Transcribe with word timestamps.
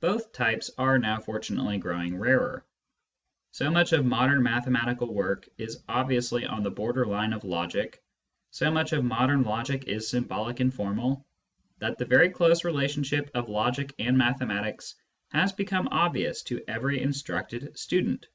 Both 0.00 0.32
types 0.34 0.70
are 0.76 0.98
now 0.98 1.18
fortunately 1.18 1.78
growing 1.78 2.18
rarer. 2.18 2.62
So 3.52 3.70
much 3.70 3.94
of 3.94 4.04
modern 4.04 4.42
mathematical 4.42 5.14
work 5.14 5.48
is 5.56 5.82
obviously 5.88 6.44
on 6.44 6.62
the 6.62 6.70
border 6.70 7.06
line 7.06 7.32
of 7.32 7.42
logic, 7.44 8.02
so 8.50 8.70
much 8.70 8.92
of 8.92 9.02
modern 9.02 9.42
logic 9.44 9.84
is 9.84 10.06
symbolic 10.10 10.60
and 10.60 10.74
formal, 10.74 11.26
that 11.78 11.96
the 11.96 12.04
very 12.04 12.28
close 12.28 12.64
relationship 12.64 13.30
of 13.32 13.48
logic 13.48 13.94
and 13.98 14.18
mathematics 14.18 14.94
has 15.30 15.52
become 15.52 15.88
obvious 15.90 16.42
to 16.42 16.62
every 16.68 17.00
instructed 17.00 17.78
student. 17.78 18.26